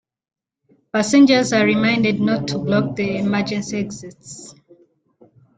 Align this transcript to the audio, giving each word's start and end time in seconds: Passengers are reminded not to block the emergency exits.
Passengers 0.91 1.53
are 1.53 1.63
reminded 1.63 2.19
not 2.19 2.47
to 2.47 2.57
block 2.57 2.95
the 2.95 3.17
emergency 3.19 3.77
exits. 3.81 4.55